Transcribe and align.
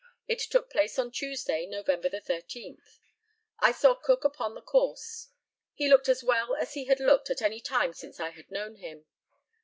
It 0.27 0.39
took 0.39 0.71
place 0.71 0.97
on 0.97 1.11
Tuesday, 1.11 1.67
November 1.67 2.09
the 2.09 2.19
13th. 2.21 2.97
I 3.59 3.71
saw 3.71 3.93
Cook 3.93 4.25
upon 4.25 4.55
the 4.55 4.61
course. 4.63 5.27
He 5.75 5.87
looked 5.87 6.09
as 6.09 6.23
well 6.23 6.55
as 6.55 6.73
he 6.73 6.85
had 6.85 6.99
looked 6.99 7.29
at 7.29 7.43
any 7.43 7.59
time 7.59 7.93
since 7.93 8.19
I 8.19 8.29
had 8.31 8.49
known 8.49 8.77
him. 8.77 9.05